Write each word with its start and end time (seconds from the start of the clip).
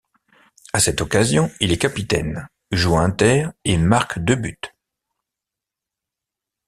À 0.73 0.79
cette 0.79 0.99
occasion, 1.01 1.51
il 1.59 1.71
est 1.71 1.77
capitaine, 1.77 2.47
joue 2.71 2.97
inter 2.97 3.47
et 3.65 3.77
marque 3.77 4.17
deux 4.17 4.33
buts. 4.33 4.59